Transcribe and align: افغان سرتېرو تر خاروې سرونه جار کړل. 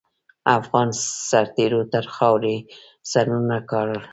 افغان 0.57 0.87
سرتېرو 1.29 1.81
تر 1.93 2.05
خاروې 2.13 2.57
سرونه 3.11 3.57
جار 3.59 3.63
کړل. 3.71 4.01